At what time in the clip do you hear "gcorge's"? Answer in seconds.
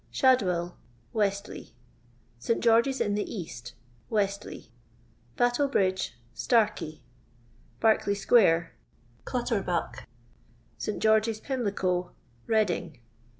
2.59-2.99